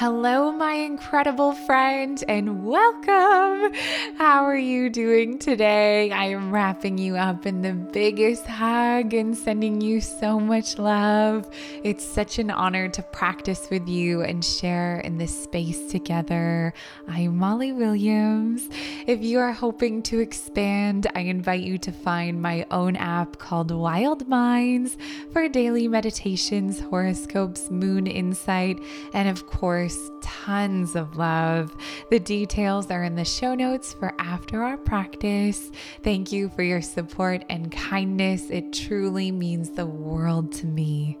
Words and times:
Hello, 0.00 0.50
my 0.50 0.72
incredible 0.72 1.52
friend, 1.52 2.24
and 2.26 2.64
welcome. 2.64 3.70
How 4.16 4.46
are 4.46 4.56
you 4.56 4.88
doing 4.88 5.38
today? 5.38 6.10
I 6.10 6.24
am 6.28 6.50
wrapping 6.50 6.96
you 6.96 7.18
up 7.18 7.44
in 7.44 7.60
the 7.60 7.74
biggest 7.74 8.46
hug 8.46 9.12
and 9.12 9.36
sending 9.36 9.82
you 9.82 10.00
so 10.00 10.40
much 10.40 10.78
love. 10.78 11.50
It's 11.84 12.02
such 12.02 12.38
an 12.38 12.50
honor 12.50 12.88
to 12.88 13.02
practice 13.02 13.68
with 13.70 13.86
you 13.86 14.22
and 14.22 14.42
share 14.42 15.00
in 15.00 15.18
this 15.18 15.42
space 15.42 15.92
together. 15.92 16.72
I'm 17.06 17.36
Molly 17.36 17.72
Williams. 17.72 18.70
If 19.06 19.22
you 19.22 19.38
are 19.38 19.52
hoping 19.52 20.02
to 20.04 20.20
expand, 20.20 21.08
I 21.14 21.20
invite 21.20 21.60
you 21.60 21.76
to 21.76 21.92
find 21.92 22.40
my 22.40 22.64
own 22.70 22.96
app 22.96 23.36
called 23.36 23.70
Wild 23.70 24.26
Minds 24.26 24.96
for 25.30 25.46
daily 25.46 25.88
meditations, 25.88 26.80
horoscopes, 26.80 27.70
moon 27.70 28.06
insight, 28.06 28.78
and 29.12 29.28
of 29.28 29.46
course, 29.46 29.89
course, 29.90 30.10
tons 30.20 30.96
of 30.96 31.16
love. 31.16 31.74
The 32.10 32.20
details 32.20 32.90
are 32.90 33.02
in 33.02 33.14
the 33.14 33.24
show 33.24 33.54
notes 33.54 33.92
for 33.92 34.12
after 34.18 34.62
our 34.62 34.76
practice. 34.76 35.70
Thank 36.02 36.32
you 36.32 36.48
for 36.48 36.62
your 36.62 36.82
support 36.82 37.44
and 37.50 37.72
kindness. 37.72 38.50
It 38.50 38.72
truly 38.72 39.30
means 39.30 39.70
the 39.70 39.86
world 39.86 40.52
to 40.52 40.66
me. 40.66 41.18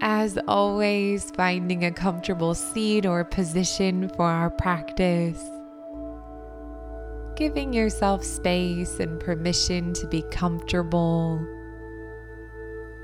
As 0.00 0.38
always, 0.48 1.30
finding 1.32 1.84
a 1.84 1.92
comfortable 1.92 2.54
seat 2.54 3.06
or 3.06 3.24
position 3.24 4.08
for 4.16 4.24
our 4.24 4.50
practice. 4.50 5.42
Giving 7.36 7.72
yourself 7.72 8.24
space 8.24 9.00
and 9.00 9.18
permission 9.20 9.94
to 9.94 10.06
be 10.06 10.22
comfortable 10.30 11.40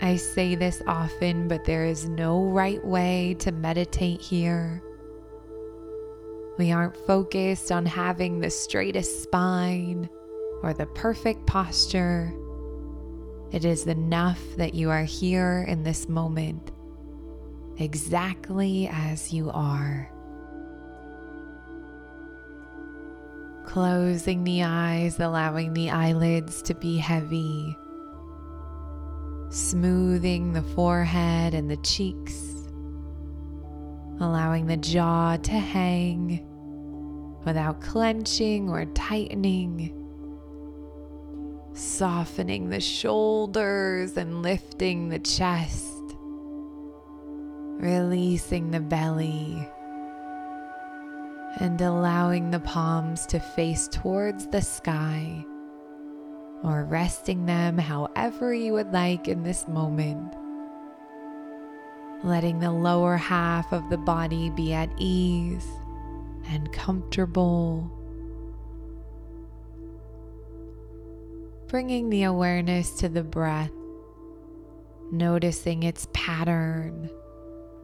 I 0.00 0.14
say 0.16 0.54
this 0.54 0.80
often, 0.86 1.48
but 1.48 1.64
there 1.64 1.84
is 1.84 2.08
no 2.08 2.44
right 2.44 2.84
way 2.84 3.34
to 3.40 3.50
meditate 3.50 4.20
here. 4.20 4.82
We 6.56 6.70
aren't 6.70 6.96
focused 6.96 7.72
on 7.72 7.84
having 7.84 8.40
the 8.40 8.50
straightest 8.50 9.24
spine 9.24 10.08
or 10.62 10.72
the 10.72 10.86
perfect 10.86 11.46
posture. 11.46 12.32
It 13.50 13.64
is 13.64 13.86
enough 13.86 14.40
that 14.56 14.74
you 14.74 14.90
are 14.90 15.04
here 15.04 15.64
in 15.66 15.82
this 15.82 16.08
moment, 16.08 16.70
exactly 17.78 18.88
as 18.92 19.32
you 19.32 19.50
are. 19.50 20.10
Closing 23.64 24.44
the 24.44 24.62
eyes, 24.62 25.18
allowing 25.18 25.74
the 25.74 25.90
eyelids 25.90 26.62
to 26.62 26.74
be 26.74 26.98
heavy 26.98 27.76
smoothing 29.50 30.52
the 30.52 30.62
forehead 30.62 31.54
and 31.54 31.70
the 31.70 31.76
cheeks, 31.78 32.54
allowing 34.20 34.66
the 34.66 34.76
jaw 34.76 35.36
to 35.36 35.52
hang 35.52 36.44
without 37.44 37.80
clenching 37.80 38.68
or 38.68 38.84
tightening, 38.86 39.94
softening 41.72 42.68
the 42.68 42.80
shoulders 42.80 44.16
and 44.16 44.42
lifting 44.42 45.08
the 45.08 45.18
chest, 45.18 45.94
releasing 47.80 48.70
the 48.70 48.80
belly. 48.80 49.68
And 51.60 51.80
allowing 51.80 52.50
the 52.50 52.60
palms 52.60 53.26
to 53.26 53.40
face 53.40 53.88
towards 53.88 54.46
the 54.46 54.60
sky 54.60 55.44
or 56.62 56.84
resting 56.84 57.46
them 57.46 57.78
however 57.78 58.52
you 58.52 58.72
would 58.72 58.92
like 58.92 59.28
in 59.28 59.42
this 59.42 59.68
moment. 59.68 60.34
Letting 62.24 62.58
the 62.58 62.72
lower 62.72 63.16
half 63.16 63.72
of 63.72 63.88
the 63.90 63.96
body 63.96 64.50
be 64.50 64.72
at 64.72 64.90
ease 64.98 65.66
and 66.48 66.72
comfortable. 66.72 67.90
Bringing 71.68 72.10
the 72.10 72.24
awareness 72.24 72.92
to 72.98 73.08
the 73.08 73.22
breath, 73.22 73.70
noticing 75.12 75.82
its 75.82 76.08
pattern, 76.12 77.10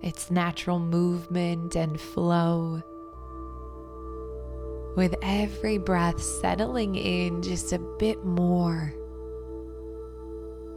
its 0.02 0.30
natural 0.30 0.80
movement 0.80 1.76
and 1.76 2.00
flow 2.00 2.82
with 4.96 5.14
every 5.22 5.78
breath 5.78 6.20
settling 6.20 6.94
in 6.94 7.42
just 7.42 7.72
a 7.72 7.78
bit 7.98 8.24
more. 8.24 8.94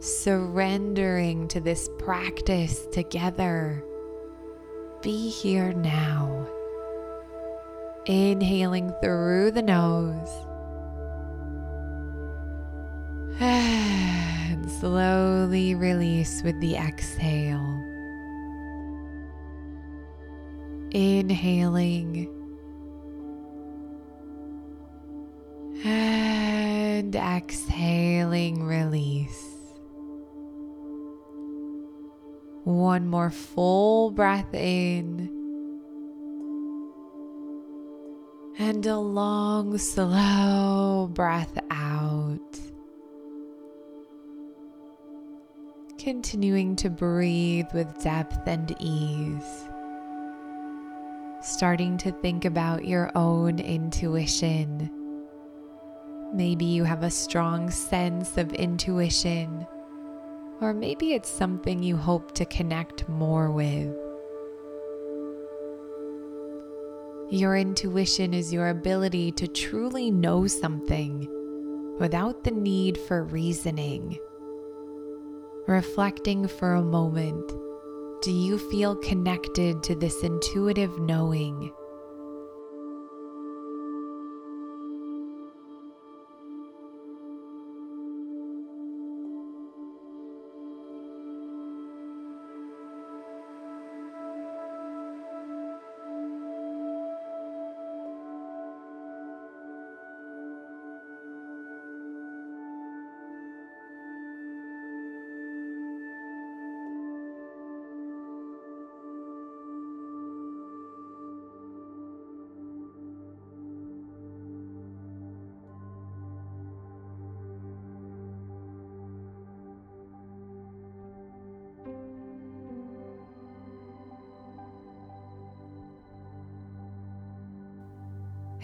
Surrendering 0.00 1.48
to 1.48 1.60
this 1.60 1.88
practice 1.98 2.86
together. 2.92 3.84
Be 5.02 5.28
here 5.28 5.72
now. 5.72 6.48
Inhaling 8.06 8.92
through 9.02 9.52
the 9.52 9.62
nose. 9.62 10.28
And 14.50 14.68
slowly 14.70 15.74
release 15.74 16.42
with 16.42 16.58
the 16.60 16.74
exhale. 16.74 17.84
Inhaling 20.90 22.37
and 26.98 27.14
exhaling, 27.14 28.64
release. 28.64 29.44
One 32.64 33.06
more 33.06 33.30
full 33.30 34.10
breath 34.10 34.52
in. 34.52 35.30
And 38.58 38.84
a 38.84 38.98
long, 38.98 39.78
slow 39.78 41.08
breath 41.12 41.56
out. 41.70 42.40
Continuing 45.98 46.74
to 46.76 46.90
breathe 46.90 47.68
with 47.72 48.02
depth 48.02 48.40
and 48.48 48.74
ease. 48.80 49.68
Starting 51.42 51.96
to 51.98 52.10
think 52.10 52.44
about 52.44 52.84
your 52.84 53.12
own 53.14 53.60
intuition 53.60 54.97
Maybe 56.32 56.66
you 56.66 56.84
have 56.84 57.02
a 57.02 57.10
strong 57.10 57.70
sense 57.70 58.36
of 58.36 58.52
intuition, 58.52 59.66
or 60.60 60.74
maybe 60.74 61.14
it's 61.14 61.28
something 61.28 61.82
you 61.82 61.96
hope 61.96 62.32
to 62.32 62.44
connect 62.44 63.08
more 63.08 63.50
with. 63.50 63.96
Your 67.30 67.56
intuition 67.56 68.34
is 68.34 68.52
your 68.52 68.68
ability 68.68 69.32
to 69.32 69.48
truly 69.48 70.10
know 70.10 70.46
something 70.46 71.26
without 71.98 72.44
the 72.44 72.50
need 72.50 72.98
for 72.98 73.24
reasoning. 73.24 74.18
Reflecting 75.66 76.46
for 76.46 76.74
a 76.74 76.82
moment, 76.82 77.52
do 78.22 78.32
you 78.32 78.58
feel 78.70 78.96
connected 78.96 79.82
to 79.82 79.94
this 79.94 80.22
intuitive 80.22 80.98
knowing? 80.98 81.72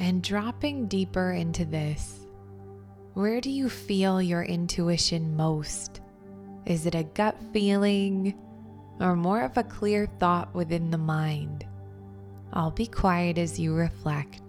And 0.05 0.23
dropping 0.23 0.87
deeper 0.89 1.33
into 1.33 1.65
this, 1.65 2.27
where 3.15 3.41
do 3.41 3.49
you 3.49 3.71
feel 3.71 4.21
your 4.21 4.43
intuition 4.43 5.35
most? 5.35 6.03
Is 6.67 6.85
it 6.85 6.95
a 6.95 7.05
gut 7.05 7.39
feeling 7.55 8.39
or 9.01 9.17
more 9.17 9.41
of 9.41 9.57
a 9.57 9.63
clear 9.63 10.07
thought 10.21 10.55
within 10.55 10.91
the 10.91 10.99
mind? 10.99 11.65
I'll 12.53 12.71
be 12.71 12.87
quiet 12.87 13.39
as 13.39 13.59
you 13.59 13.73
reflect. 13.73 14.44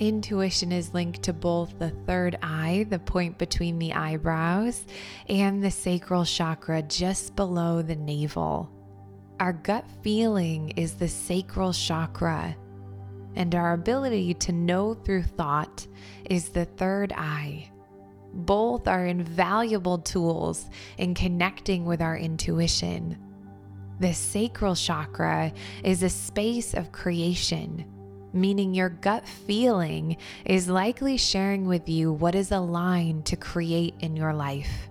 Intuition 0.00 0.72
is 0.72 0.94
linked 0.94 1.22
to 1.24 1.34
both 1.34 1.78
the 1.78 1.90
third 1.90 2.38
eye, 2.42 2.86
the 2.88 2.98
point 2.98 3.36
between 3.36 3.78
the 3.78 3.92
eyebrows, 3.92 4.86
and 5.28 5.62
the 5.62 5.70
sacral 5.70 6.24
chakra 6.24 6.80
just 6.80 7.36
below 7.36 7.82
the 7.82 7.96
navel. 7.96 8.70
Our 9.40 9.52
gut 9.52 9.84
feeling 10.02 10.70
is 10.70 10.94
the 10.94 11.06
sacral 11.06 11.74
chakra, 11.74 12.56
and 13.36 13.54
our 13.54 13.74
ability 13.74 14.32
to 14.34 14.52
know 14.52 14.94
through 14.94 15.24
thought 15.24 15.86
is 16.30 16.48
the 16.48 16.64
third 16.64 17.12
eye. 17.12 17.70
Both 18.32 18.88
are 18.88 19.04
invaluable 19.04 19.98
tools 19.98 20.70
in 20.96 21.12
connecting 21.12 21.84
with 21.84 22.00
our 22.00 22.16
intuition. 22.16 23.18
The 23.98 24.14
sacral 24.14 24.76
chakra 24.76 25.52
is 25.84 26.02
a 26.02 26.08
space 26.08 26.72
of 26.72 26.90
creation 26.90 27.84
meaning 28.32 28.74
your 28.74 28.88
gut 28.88 29.26
feeling 29.26 30.16
is 30.44 30.68
likely 30.68 31.16
sharing 31.16 31.66
with 31.66 31.88
you 31.88 32.12
what 32.12 32.34
is 32.34 32.52
aligned 32.52 33.26
to 33.26 33.36
create 33.36 33.94
in 34.00 34.16
your 34.16 34.32
life. 34.32 34.88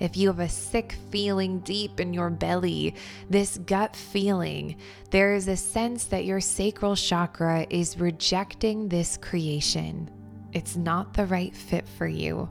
If 0.00 0.16
you 0.16 0.28
have 0.28 0.40
a 0.40 0.48
sick 0.48 0.96
feeling 1.10 1.60
deep 1.60 2.00
in 2.00 2.12
your 2.12 2.28
belly, 2.28 2.96
this 3.30 3.58
gut 3.58 3.94
feeling, 3.94 4.76
there 5.10 5.34
is 5.34 5.46
a 5.46 5.56
sense 5.56 6.06
that 6.06 6.24
your 6.24 6.40
sacral 6.40 6.96
chakra 6.96 7.66
is 7.70 8.00
rejecting 8.00 8.88
this 8.88 9.16
creation. 9.16 10.10
It's 10.52 10.76
not 10.76 11.14
the 11.14 11.26
right 11.26 11.54
fit 11.54 11.86
for 11.86 12.06
you. 12.06 12.50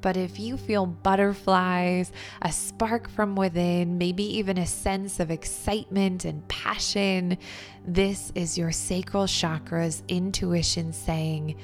But 0.00 0.16
if 0.16 0.38
you 0.38 0.56
feel 0.56 0.86
butterflies, 0.86 2.12
a 2.42 2.52
spark 2.52 3.08
from 3.08 3.36
within, 3.36 3.98
maybe 3.98 4.24
even 4.38 4.58
a 4.58 4.66
sense 4.66 5.20
of 5.20 5.30
excitement 5.30 6.24
and 6.24 6.46
passion, 6.48 7.38
this 7.86 8.32
is 8.34 8.56
your 8.56 8.72
sacral 8.72 9.26
chakra's 9.26 10.02
intuition 10.08 10.92
saying, 10.92 11.56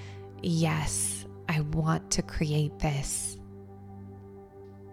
Yes, 0.42 1.26
I 1.48 1.60
want 1.60 2.10
to 2.12 2.22
create 2.22 2.78
this 2.78 3.38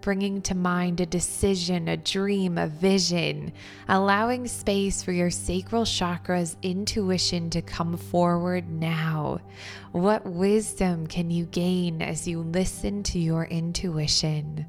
bringing 0.02 0.42
to 0.42 0.54
mind 0.54 1.00
a 1.00 1.06
decision, 1.06 1.88
a 1.88 1.96
dream, 1.96 2.58
a 2.58 2.66
vision, 2.66 3.52
allowing 3.88 4.46
space 4.46 5.02
for 5.02 5.12
your 5.12 5.30
sacral 5.30 5.86
chakra's 5.86 6.56
intuition 6.60 7.48
to 7.48 7.62
come 7.62 7.96
forward 7.96 8.68
now. 8.68 9.40
What 9.92 10.26
wisdom 10.26 11.06
can 11.06 11.30
you 11.30 11.46
gain 11.46 12.02
as 12.02 12.28
you 12.28 12.40
listen 12.40 13.02
to 13.04 13.18
your 13.18 13.44
intuition? 13.44 14.66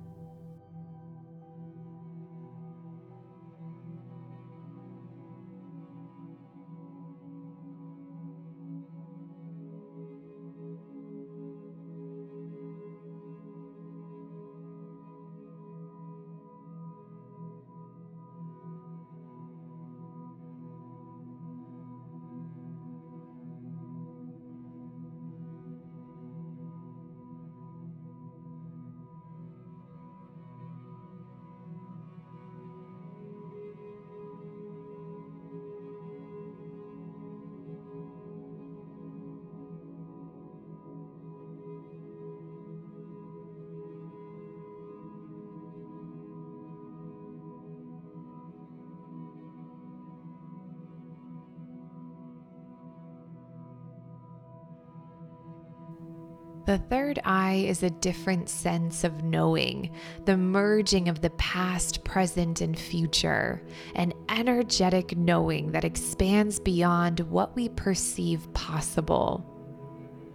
The 56.66 56.78
third 56.78 57.20
eye 57.26 57.66
is 57.68 57.84
a 57.84 57.90
different 57.90 58.48
sense 58.48 59.04
of 59.04 59.22
knowing, 59.22 59.92
the 60.24 60.38
merging 60.38 61.10
of 61.10 61.20
the 61.20 61.32
past, 61.32 62.06
present, 62.06 62.62
and 62.62 62.80
future, 62.80 63.62
an 63.96 64.14
energetic 64.30 65.18
knowing 65.18 65.74
that 65.74 65.84
expands 65.84 66.62
beyond 66.62 67.20
what 67.20 67.54
we 67.54 67.68
perceive 67.68 68.52
possible. 68.54 69.53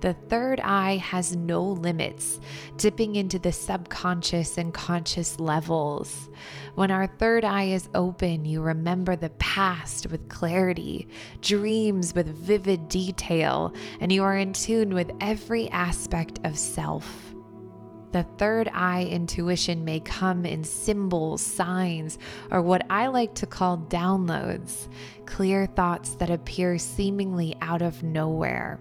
The 0.01 0.15
third 0.29 0.61
eye 0.61 0.99
has 0.99 1.35
no 1.35 1.61
limits, 1.61 2.39
dipping 2.77 3.17
into 3.17 3.41
the 3.41 3.51
subconscious 3.51 4.57
and 4.57 4.73
conscious 4.73 5.41
levels. 5.41 6.31
When 6.77 6.93
our 6.93 7.09
third 7.09 7.45
eye 7.45 7.65
is 7.65 7.89
open, 7.97 8.45
you 8.45 8.63
remember 8.63 9.17
the 9.17 9.31
past 9.31 10.07
with 10.07 10.29
clarity, 10.29 11.09
dreams 11.41 12.15
with 12.15 12.29
vivid 12.29 12.89
detail, 12.89 13.75
and 13.99 14.13
you 14.13 14.23
are 14.23 14.37
in 14.37 14.53
tune 14.53 14.95
with 14.95 15.11
every 15.21 15.69
aspect 15.71 16.39
of 16.45 16.57
self. 16.57 17.35
The 18.13 18.23
third 18.39 18.71
eye 18.73 19.05
intuition 19.05 19.85
may 19.85 19.99
come 19.99 20.47
in 20.47 20.63
symbols, 20.63 21.43
signs, 21.43 22.19
or 22.53 22.63
what 22.63 22.87
I 22.89 23.09
like 23.09 23.35
to 23.35 23.47
call 23.47 23.79
downloads, 23.79 24.89
clear 25.27 25.67
thoughts 25.67 26.15
that 26.15 26.31
appear 26.31 26.79
seemingly 26.79 27.57
out 27.61 27.83
of 27.83 28.05
nowhere. 28.05 28.79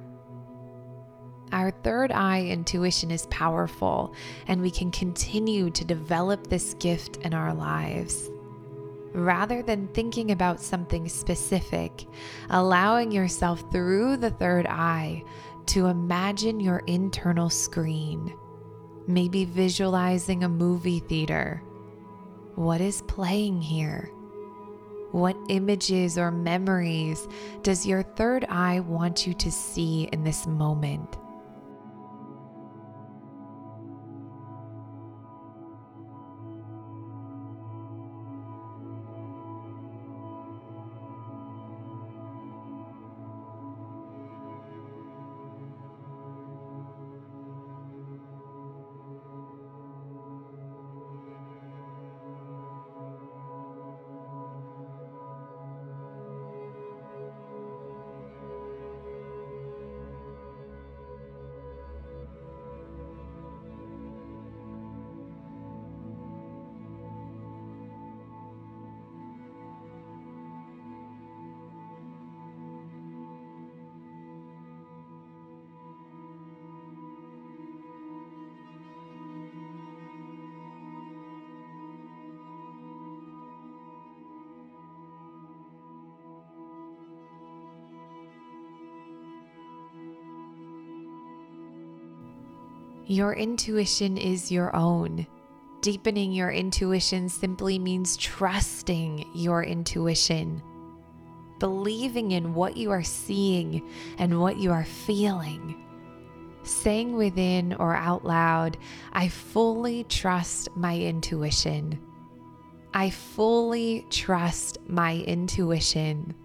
Our 1.51 1.71
third 1.71 2.11
eye 2.11 2.45
intuition 2.45 3.09
is 3.09 3.25
powerful, 3.27 4.13
and 4.47 4.61
we 4.61 4.69
can 4.69 4.91
continue 4.91 5.69
to 5.69 5.85
develop 5.85 6.47
this 6.47 6.73
gift 6.75 7.17
in 7.17 7.33
our 7.33 7.53
lives. 7.53 8.29
Rather 9.13 9.63
than 9.63 9.87
thinking 9.87 10.31
about 10.31 10.59
something 10.59 11.07
specific, 11.07 12.05
allowing 12.49 13.11
yourself 13.11 13.63
through 13.71 14.17
the 14.17 14.31
third 14.31 14.67
eye 14.67 15.23
to 15.67 15.87
imagine 15.87 16.59
your 16.59 16.79
internal 16.87 17.49
screen, 17.49 18.35
maybe 19.07 19.45
visualizing 19.45 20.43
a 20.43 20.49
movie 20.49 20.99
theater. 20.99 21.63
What 22.55 22.81
is 22.81 23.03
playing 23.03 23.61
here? 23.61 24.11
What 25.11 25.37
images 25.47 26.17
or 26.17 26.31
memories 26.31 27.27
does 27.63 27.85
your 27.85 28.03
third 28.03 28.45
eye 28.49 28.81
want 28.81 29.25
you 29.25 29.33
to 29.35 29.51
see 29.51 30.09
in 30.11 30.23
this 30.23 30.45
moment? 30.45 31.17
Your 93.09 93.31
intuition 93.31 94.17
is 94.17 94.51
your 94.51 94.75
own. 94.75 95.25
Deepening 95.79 96.33
your 96.33 96.51
intuition 96.51 97.29
simply 97.29 97.79
means 97.79 98.17
trusting 98.17 99.29
your 99.33 99.63
intuition, 99.63 100.61
believing 101.57 102.31
in 102.31 102.53
what 102.53 102.75
you 102.75 102.91
are 102.91 103.03
seeing 103.03 103.89
and 104.17 104.41
what 104.41 104.57
you 104.57 104.73
are 104.73 104.83
feeling. 104.83 105.81
Saying 106.63 107.15
within 107.15 107.75
or 107.75 107.95
out 107.95 108.25
loud, 108.25 108.77
I 109.13 109.29
fully 109.29 110.03
trust 110.03 110.67
my 110.75 110.97
intuition. 110.97 111.97
I 112.93 113.09
fully 113.09 114.05
trust 114.09 114.79
my 114.85 115.15
intuition. 115.15 116.35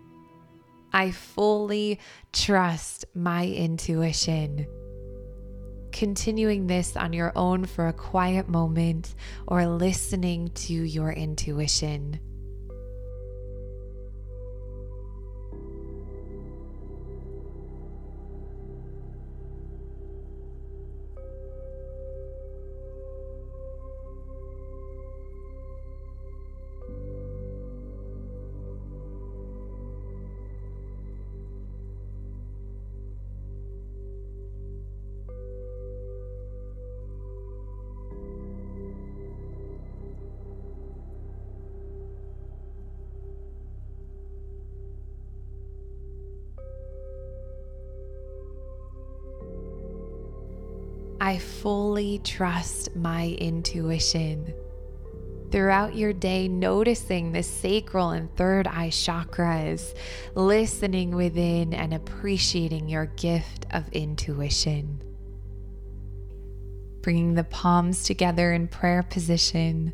I 0.92 1.10
fully 1.10 1.98
trust 2.32 3.04
my 3.16 3.48
intuition. 3.48 4.68
Continuing 5.92 6.66
this 6.66 6.96
on 6.96 7.12
your 7.12 7.32
own 7.36 7.66
for 7.66 7.86
a 7.86 7.92
quiet 7.92 8.48
moment 8.48 9.14
or 9.46 9.66
listening 9.66 10.50
to 10.54 10.72
your 10.72 11.12
intuition. 11.12 12.18
I 51.22 51.38
fully 51.38 52.18
trust 52.24 52.96
my 52.96 53.28
intuition. 53.38 54.52
Throughout 55.52 55.94
your 55.94 56.12
day, 56.12 56.48
noticing 56.48 57.30
the 57.30 57.44
sacral 57.44 58.10
and 58.10 58.28
third 58.34 58.66
eye 58.66 58.88
chakras, 58.88 59.96
listening 60.34 61.14
within 61.14 61.74
and 61.74 61.94
appreciating 61.94 62.88
your 62.88 63.06
gift 63.06 63.66
of 63.70 63.88
intuition. 63.92 65.00
Bringing 67.02 67.34
the 67.34 67.44
palms 67.44 68.02
together 68.02 68.52
in 68.52 68.66
prayer 68.66 69.04
position 69.04 69.92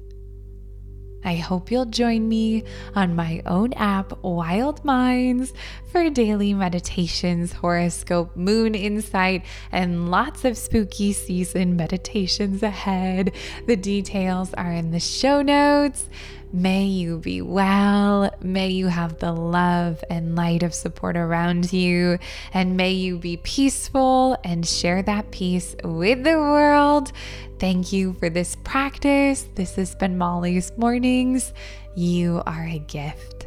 I 1.25 1.37
hope 1.37 1.71
you'll 1.71 1.87
join 1.87 2.29
me 2.29 2.65
on 2.95 3.17
my 3.17 3.43
own 3.45 3.73
app, 3.75 4.23
Wild 4.23 4.85
Minds, 4.85 5.53
for 5.91 6.09
daily 6.11 6.55
meditations, 6.55 7.53
horoscope, 7.53 8.37
moon 8.37 8.75
insight, 8.75 9.45
and 9.73 10.11
lots 10.11 10.45
of 10.45 10.57
spooky 10.57 11.13
season 11.13 11.77
meditations 11.77 12.63
ahead. 12.63 13.33
The 13.67 13.77
details 13.77 14.55
are 14.55 14.73
in 14.73 14.93
the 14.93 15.01
show 15.01 15.43
notes. 15.43 16.09
May 16.53 16.85
you 16.85 17.19
be 17.19 17.43
well. 17.43 18.35
May 18.41 18.71
you 18.71 18.87
have 18.87 19.19
the 19.19 19.33
love 19.33 20.03
and 20.09 20.35
light 20.35 20.63
of 20.63 20.73
support 20.73 21.17
around 21.17 21.73
you. 21.73 22.19
And 22.55 22.77
may 22.77 22.93
you 22.93 23.19
be 23.19 23.37
peaceful 23.39 24.39
and 24.45 24.67
share 24.67 25.03
that 25.03 25.31
peace 25.31 25.77
with 25.85 26.25
the 26.25 26.39
world. 26.39 27.13
Thank 27.59 27.93
you 27.93 28.15
for 28.15 28.31
this 28.31 28.57
practice. 28.65 29.47
This 29.57 29.77
has 29.77 29.95
been 29.95 30.17
Molly's 30.17 30.73
Mornings. 30.77 31.53
You 31.95 32.43
are 32.47 32.65
a 32.65 32.79
gift. 32.79 33.38